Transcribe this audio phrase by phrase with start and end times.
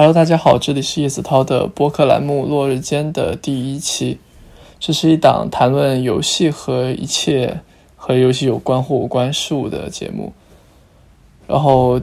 [0.00, 4.20] Hello，大家好，这里是叶子涛的播客栏目《落日间》的第一期。
[4.78, 7.62] 这是一档谈论游戏和一切
[7.96, 10.32] 和游戏有关或无关事物的节目。
[11.48, 12.00] 然后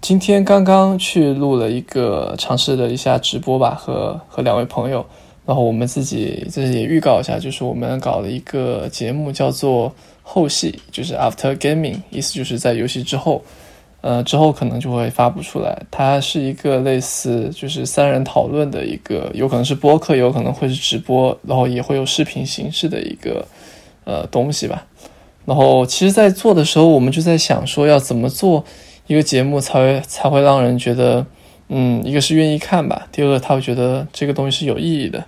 [0.00, 5.06] 今天刚刚去录了一个尝试了一下直播吧，和和两位朋友。
[5.46, 9.94] 然后我们自己自己也预告一下，就是我们搞了一个节目，叫做
[10.24, 13.44] 后戏，就是 After Gaming，意思就是在游戏之后。
[14.06, 15.82] 呃，之后可能就会发布出来。
[15.90, 23.44] 它是一个类似就是三人讨论的一个，有可能是播客，有可能会是直播，然后也会有视频形式的一个
[24.04, 24.86] 呃东西吧。
[25.44, 28.64] 然后其实，在做的时候，我们就在想说，要怎么做
[29.08, 31.26] 一个节目才会才会让人觉得，
[31.68, 35.24] 嗯，一个是愿意看吧，第二个他会觉得这个东西是有意义的。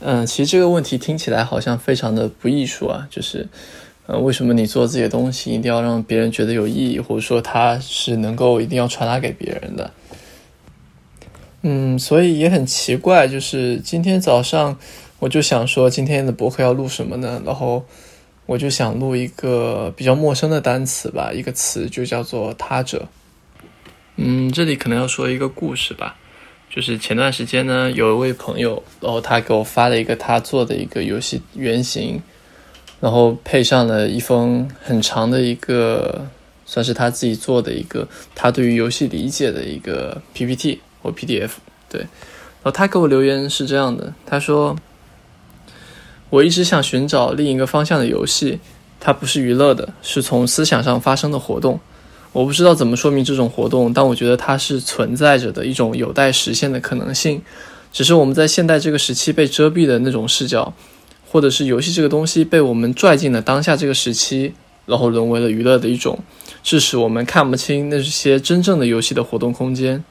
[0.00, 3.48] 嗯，其实这个问题听起来好像非常的不艺术啊，就是。
[4.08, 9.90] 呃，为什么你做自己的东西一定要让别人觉得有意义，或者说它是能够一定要传达给别人的？
[11.60, 14.78] 嗯，所以也很奇怪，就是今天早上
[15.18, 17.42] 我就想说今天的博客要录什么呢？
[17.44, 17.84] 然后
[18.46, 23.08] 我就想录一个比较陌生的单词吧，一个词就叫做他者。
[24.16, 26.16] 嗯，这里可能要说一个故事吧，
[26.70, 32.22] 就是前段时间呢，有一位朋友，然后他给我发了一个他做的一个游戏原型。
[33.00, 36.26] 然后配上了一封很长的一个，
[36.66, 41.50] 算是他自己做的一个他对于游戏理解的一个 PPT 或 PDF。
[41.88, 44.76] 对，然后他给我留言是这样的，他说
[46.28, 48.58] ：“我一直想寻找另一个方向的游戏，
[49.00, 51.78] 它不是娱乐的，是从思想上发生的活动。
[52.32, 57.40] 我不知道怎么说明这种活动，但我觉得它是存在着的一种有待实现的可能性，
[57.92, 60.74] 只是我们在现代这个时期被遮蔽的那种视角。”
[61.30, 64.54] 或者是游戏这个东西被我们拽进了当下这个时期，
[64.86, 66.18] 然后沦为了娱乐的一种，
[66.62, 70.02] 致使我们看不清那些真正的游戏的活动空间。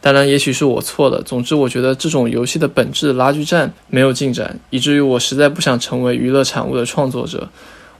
[0.00, 1.22] 当然，也许是我错了。
[1.22, 7.48] 总之，我觉得这种游戏的本质拉锯战没有进展，以至于我实在不想成为娱乐产物的创作者。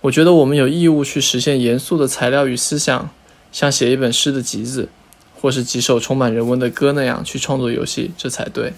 [0.02, 3.08] 我觉得我们有义务去实现严肃的材料与思想，
[3.50, 4.88] 像写一本诗的集子，
[5.40, 8.74] 或是几首充满人文的歌那样去创作游戏，这才对。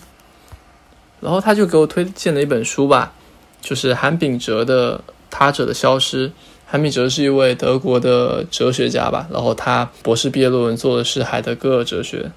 [1.20, 3.12] 然后他就给我推荐了一本书吧。
[3.60, 4.98] 就是韩炳哲的
[5.30, 6.28] 《他者的消失》。
[6.70, 12.30] 韩炳哲是一位德国的哲学家吧，然后他博士毕业论文做的是海德格尔哲学。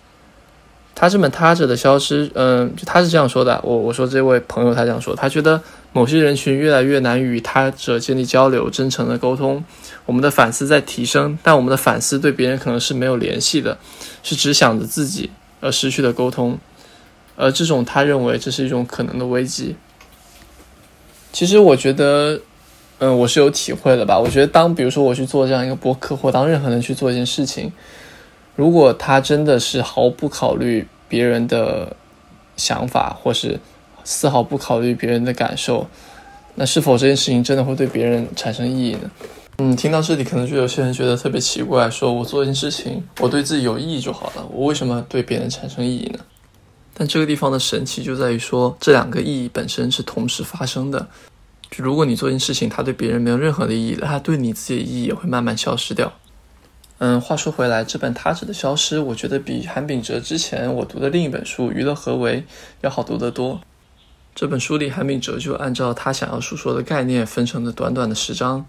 [0.96, 3.60] 他这本《他者的消失》，嗯，他是这样说的。
[3.64, 5.62] 我我说这位朋友他这样说，他觉得
[5.94, 9.64] 某些人群越来越难与他者建立交流、真诚的沟通。
[10.06, 13.78] 我们的反思在提升，但我们的反思对别人可能是没有联系的，
[14.22, 16.58] 是只想着自己而失去了沟通。
[17.36, 19.76] 而这种他认为这是一种可能的危机。
[21.32, 22.40] 其实我觉得，
[23.00, 24.20] 嗯，我是有体会的吧。
[24.20, 27.72] 我觉得，当比如说我去做这样一个博客，或当任何人去做一件事情，
[28.56, 31.96] 如果他真的是毫不考虑别人的
[32.58, 33.60] 想法，或是
[34.04, 35.88] 丝毫不考虑别人的感受，
[36.56, 39.12] 那是否这件事情真的会对别人产生意义呢？
[39.58, 46.20] 嗯，听到这里，可能就有些人觉得特别奇怪，说我做一件事情，我对自己有意义就好了，我为什么对别人产生意义呢？
[47.02, 51.08] 但这个地方的神奇就在于说，这两个意义本身是同时发生的。
[51.72, 56.14] 就如果你做一件事情，它对别人没有任何的意义，它对你自己的意义也会慢慢消失掉。
[57.00, 62.42] 嗯，话说回来，这本《他者的消失》，我觉得比韩炳哲之前我读的另一本书《娱乐何为》
[62.82, 63.60] 要好读得多。
[64.36, 68.64] 这本书里，韩炳哲就按照他想要述说的概念，分成了短短的十章，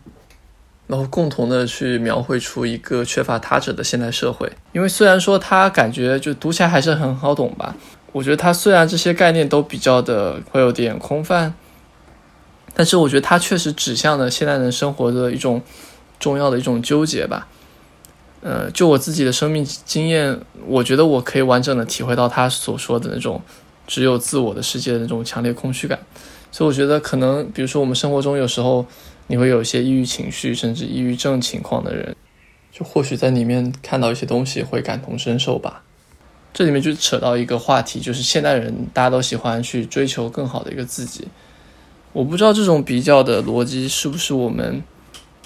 [0.87, 4.51] 然后共同的去描绘出一个缺乏他者的现代社会。
[4.73, 7.77] 因为虽然说他感觉就读起来还是很好懂吧。
[8.13, 11.55] 我觉得它虽然这些概念都比较的会有点空泛，
[12.75, 15.63] 但是我觉得它确实指向了现代人生活的一种
[16.21, 17.49] 重要的一种纠结吧。
[18.43, 23.41] 呃，就我自己的生命经验，我觉得我可以完整的体会到他所说的那种
[23.87, 25.99] 只有自我的世界的那种强烈空虚感。
[26.51, 28.85] 所以我觉得可能，比如说我们生活中有时候
[29.29, 32.15] 你会有一些抑郁情绪，甚至抑郁症情况的人，
[32.71, 35.83] 就或许在里面看到一些东西会感同身受吧。
[36.53, 41.27] 这里面就扯到一个话题，就是现代人大家都喜欢去追求更好的一个自己。
[42.13, 44.83] 我不知道这种比较的逻辑是不是我们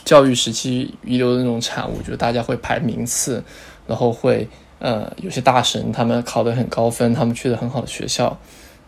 [0.04, 3.42] 教育时期遗留的那种产物，就是大家会排名次，
[3.86, 4.48] 然后会
[4.80, 8.36] 呃有些大神他们考得很高分，他们去的很好的学校，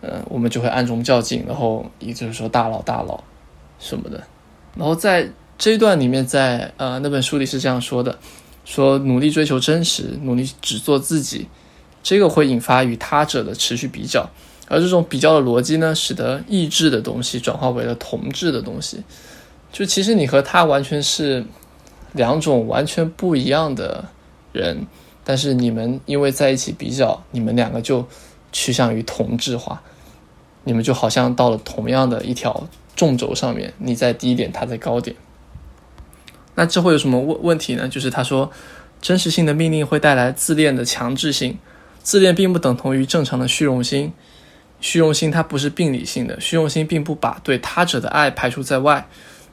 [0.01, 3.23] 呃我们就会暗中较劲，然后也就是说大佬大佬
[3.79, 4.21] 什么的。
[4.77, 8.19] 然后在这一段里面，在呃那本书里是这样说的：
[8.65, 11.47] 说努力追求真实，努力只做自己。
[12.09, 14.27] 这个会引发与他者的持续比较，
[14.67, 19.03] 而这种比较的逻辑呢，使得异质的东西转化为了同质的东西。
[19.71, 21.45] 就其实你和他完全是
[22.15, 24.03] 两种完全不一样的
[24.55, 24.87] 人，
[25.23, 28.09] 但是你们因为在一起比较，你们两个就
[28.53, 29.83] 趋向于同质化。
[30.65, 32.67] 你们就好像到了同样的一条
[32.97, 35.15] 纵轴上面，你在低点，他在高点。
[36.55, 37.87] 那这会有什么问问题呢？
[37.87, 38.51] 就是他说，
[39.03, 41.59] 真实性的命令会带来自恋的强制性，
[42.09, 44.15] 自恋并不等同于正常的虚荣心。
[44.81, 49.07] 虚荣心它不是病理性的，虚荣心并不把对他者的爱排除在外，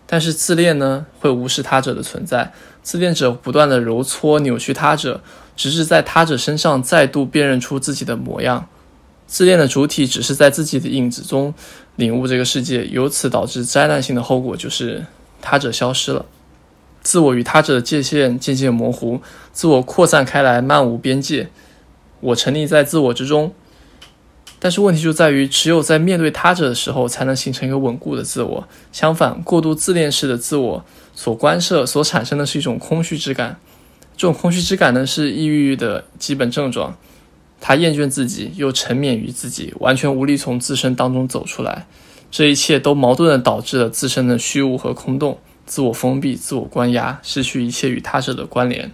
[0.07, 2.53] 但是自恋呢，会无视他者的存在。
[2.81, 5.21] 自恋者不断的揉搓、扭曲他者，
[5.57, 8.65] 直至在他者身上再度辨认出自己的模样。
[9.27, 11.53] 自恋的主体只是在自己的影子中
[11.97, 15.05] 领悟这个世界，由此导致灾难性的后果就是
[15.41, 16.25] 他者消失了，
[17.01, 19.19] 自我与他者的界限渐渐模糊，
[19.51, 21.49] 自我扩散开来，漫无边界。
[22.25, 23.53] 我沉溺在自我之中。
[24.57, 28.67] 但是问题就在于，只有在面对他者的时候，才能形成一个稳固的自我。
[28.91, 33.59] 相反，过度自恋式的自我所关涉、所产生的是一种空虚之感。
[34.17, 36.97] 这种空虚之感呢，是抑郁的基本症状。
[37.61, 41.85] 他厌倦自己，又沉湎于自己，完全无力从自身当中走出来。
[42.31, 48.91] 这一切都矛盾的导致了自身的虚无和空洞，自我封闭、自我关押，失去一切与他者的关联。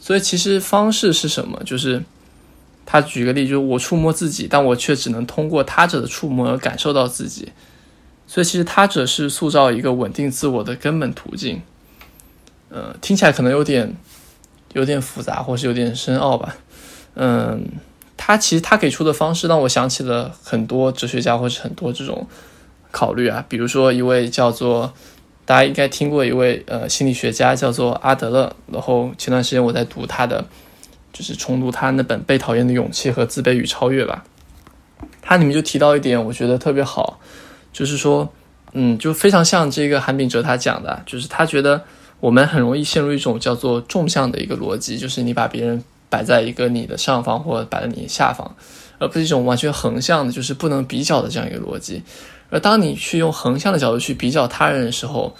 [0.00, 1.62] 所以，其实方式是什么？
[1.64, 2.02] 就是。
[2.92, 7.52] 他举个例，就是我触摸自己，但我却只能通过他者的触摸而感受到自己。
[8.26, 11.62] 所以，其实他者是塑造一个稳定自我的根本途径。
[12.68, 13.94] 呃，听起来可能有点
[14.72, 16.56] 有点复杂，或是有点深奥吧。
[17.14, 17.64] 嗯，
[18.16, 22.26] 他其实他给出的方式让我想起了很多哲学家，或是很多这种
[22.90, 23.44] 考虑啊。
[23.48, 24.92] 比如说，一位叫做
[25.50, 28.54] 大家应该听过一位呃心理学家叫做阿德勒。
[28.72, 30.44] 然后前段时间我在读他的。
[31.12, 34.22] 就是重读他那本《被讨厌的勇气》和《自卑与超越》吧，
[35.20, 37.18] 他里面就提到一点，我觉得特别好，
[37.72, 38.32] 就是说，
[38.74, 41.82] 嗯，就非常像这个韩炳哲他讲的，就是他觉得
[42.20, 48.54] 我们很容易陷入一种叫做纵向的一个逻辑，就是你把别人摆在一个你的上方或者摆在你下方，
[49.00, 52.04] 而不是一种完全横向的，就是不能比较的这样一个逻辑。
[52.50, 55.34] 而当你去用横向的角度去比较他人的时候，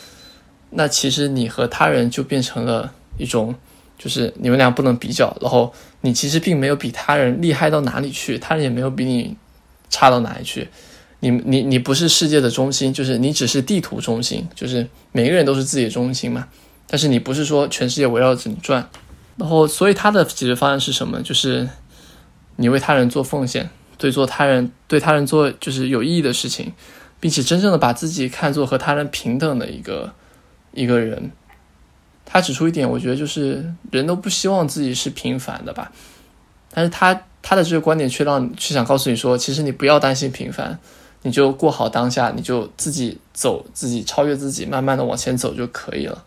[0.71, 3.55] 那其实你和他人就变成了一种。
[3.99, 5.71] 就是你们俩不能比较，然后
[6.01, 9.37] 你其实并没有比他人厉害到哪里去，他人也没有比你
[9.91, 10.67] 差到哪里去。
[11.19, 16.49] 你你你不是世界的中心，就是你只是地图中心，就是每个人都是自己的中心嘛。
[16.87, 18.89] 但是你不是说全世界围绕着你转。
[19.37, 21.21] 然后，所以他的解决方案是什么？
[21.21, 21.69] 就是
[22.57, 23.69] 你为他人做奉献，
[23.99, 26.73] 对做他人对他人做就是有意义的事情，
[27.21, 30.13] 并且真正的把自己看作和他人平等的一个
[30.73, 31.31] 一个人。
[32.25, 35.91] 他指出一点，我觉得就是人都不希望自己是平凡的吧，
[36.73, 40.79] 但是他他的这个观点却让却想告诉你说，其实你不要担心平凡，
[41.23, 46.25] 你就过好当下，你就自己走，自己超越自己，慢慢的往前走就可以了。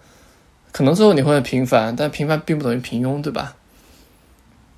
[0.73, 3.55] 可能最后你会很平凡，但平凡并不等于平庸，对吧？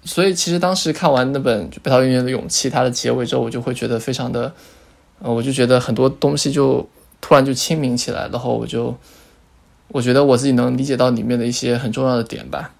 [0.03, 4.53] 所以其实当时看完那本《被讨厌的勇气》它的结尾之后，我就会觉得非常的，
[5.19, 6.87] 呃，我就觉得很多东西就
[7.19, 8.95] 突然就清明起来，然后我就。
[9.89, 12.73] 我觉得我自己能理解到里面的一些很重要的点吧。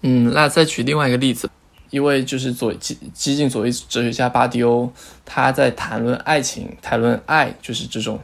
[0.00, 1.50] 嗯，那再举另外一个例子，
[1.90, 4.90] 一位就是左激激进左翼哲学家巴迪欧，
[5.26, 8.18] 他在谈论爱情、谈论爱，就是这种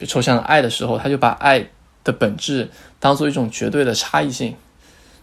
[0.00, 1.68] 抽象的爱的时候，他就把爱
[2.02, 2.68] 的本质
[2.98, 4.56] 当做一种绝对的差异性，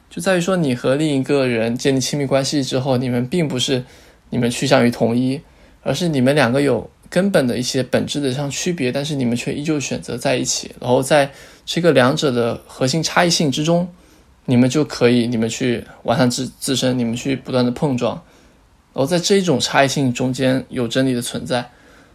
[0.10, 3.83] 就在于说你和另一个人建立亲密关系之后，你们并不是
[4.30, 5.41] 你们趋向于统一，
[5.84, 6.89] 而是你们两个有。
[7.13, 11.32] 根本的一些本质的上区别，但是你们却依旧选择在一起，然后在
[11.63, 13.88] 这个两者的核心差异性之中，
[14.46, 18.15] 你们就可以，你们去完善自自身，你们去不断的碰撞，
[18.96, 21.70] 然后在这种差异性中间有真理的存在，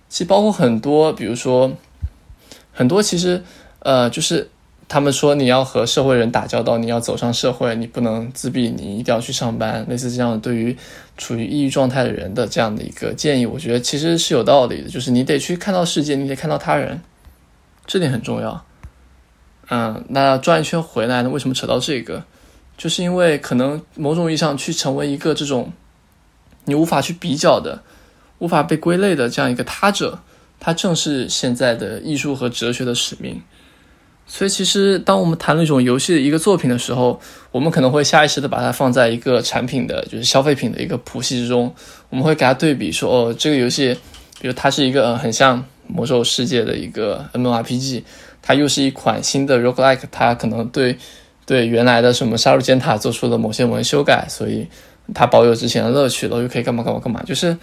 [0.09, 1.73] 其实包括很多，比如说
[2.73, 3.45] 很多其实
[3.79, 4.51] 呃就是。
[4.89, 9.85] 他们说你要和社会人打交道，你要走上社会，你不能自闭，你一定要去上班。
[9.87, 10.75] 类似这样对于
[11.19, 14.89] 处于抑郁状态的人的这样的一个建议，我觉得其实是有道理的。
[14.89, 17.03] 就是你得去看到世界，你得看到他人，
[17.87, 18.65] 这点很重要。
[19.69, 21.29] 嗯，那转一圈回来呢？
[21.29, 22.25] 为什么扯到这个？
[22.79, 25.71] 就是因为可能某种意义上去成为一个这种
[26.65, 27.83] 你无法去比较的、
[28.39, 30.21] 无法被归类的这样一个他者，
[30.59, 33.43] 他正是现在的艺术和哲学的使命。
[34.31, 37.19] 所以，其实当我们谈论一种游戏的一个作品的时候，
[37.51, 41.75] 我们可能会下意识的把它放在一个产品的就是消费品的一个谱系之中。
[42.11, 43.97] 我们会给它对比说，哦，这个游戏，
[44.39, 48.03] 比如它是一个很像魔兽世界的一个 MMORPG，
[48.43, 50.99] 它又是一款新的 Roguelike，它可能对
[51.47, 54.67] 对原来的什么杀戮尖塔做出了某些文修改，所以
[55.15, 57.57] 它保有之前的乐趣，然后又可以干嘛干嘛干嘛，就是。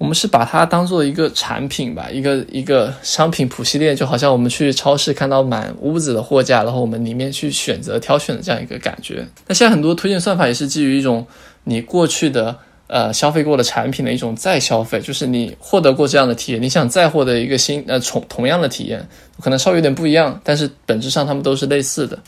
[0.00, 9.22] 我们是把它当做一个产品吧，一个一个商品谱系列，就好像我们去超市看到满屋子的货架，然后我们里面去选择挑选的这样一个感觉。
[9.46, 11.26] 那现在很多推荐算法也是基于一种
[11.64, 19.06] 你过去的呃消费过的产品的一种再消费，就是你获得过这样的体验，你想再获得一个新呃同同样的体验，
[19.38, 22.18] 可能稍微有点不一样，但是本质上他们都是类似的。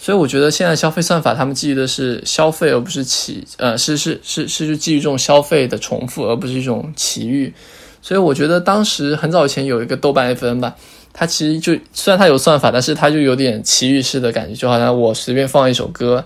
[0.00, 7.52] 所以我觉得现在消费算法他们基于的是消费，而不是奇呃是是是是就基于这种消费的重复，而不是一种奇遇。
[8.00, 10.76] 所以我觉得当时很早以前有一个豆瓣 FM 吧，
[11.12, 16.24] 它其实就虽然它有算法，但是它就有点奇遇式的感觉，就好像我随便放一首歌，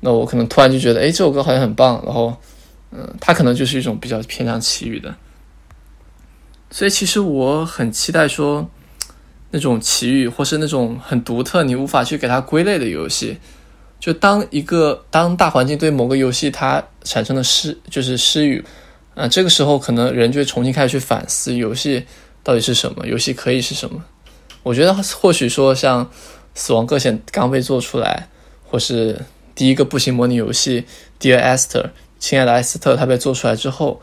[0.00, 2.36] 那我可能突然就觉得，哎，这首歌好像很棒，然后
[2.92, 5.14] 嗯，它可能就是一种比较偏向奇遇的。
[6.70, 8.68] 所以其实我很期待说。
[9.54, 13.38] 那种奇遇，或是那种很独特，你无法去给它归类的游戏，
[14.00, 18.64] 就当一个当大环境对某个游戏它产生的失就是失语，
[19.14, 22.04] 啊，这个时候可能人就会重新开始去反思游戏
[22.42, 24.04] 到底是什么，游戏可以是什么。
[24.64, 26.04] 我觉得或许说像
[26.56, 28.28] 《死亡搁浅》刚被做出来，
[28.68, 29.16] 或是
[29.54, 30.84] 第一个步行模拟游戏
[31.24, 31.82] 《Dear Esther》
[32.18, 34.02] 亲爱的埃斯特它被做出来之后，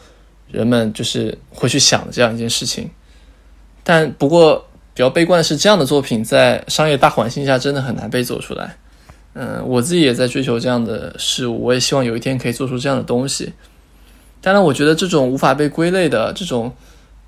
[0.49, 2.89] 人们就是会去想这样一件事情。
[3.83, 4.65] 但不过。
[4.93, 8.75] 比较悲观的是，这样的作品在商业大环境下真的很难被做出来。
[9.33, 13.53] 嗯，我自己也在追求这样的事物，我也希望有一天可以做出这样的东西。
[14.41, 16.73] 当然，我觉得这种无法被归类的这种、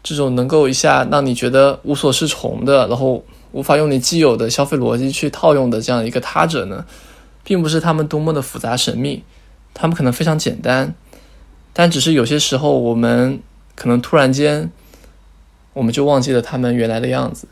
[0.03, 6.83] 这种能够一下让你觉得无所适从的，然后无法用你既有的消费逻辑去套用的这样一个他者呢，
[7.45, 9.23] 并不是他们多么的复杂神秘，
[9.73, 10.93] 他们可能非常简单，
[11.71, 13.39] 但只是有些时候我们
[13.75, 14.69] 可能突然间。
[15.73, 17.47] 我们就忘记了他们原来的样子。